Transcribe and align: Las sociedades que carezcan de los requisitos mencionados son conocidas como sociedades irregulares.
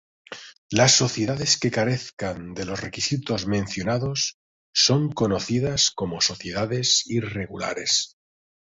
Las 0.71 0.93
sociedades 0.95 1.59
que 1.59 1.69
carezcan 1.69 2.55
de 2.55 2.65
los 2.65 2.79
requisitos 2.81 3.45
mencionados 3.45 4.39
son 4.73 5.11
conocidas 5.11 5.91
como 5.91 6.21
sociedades 6.21 7.03
irregulares. 7.05 8.17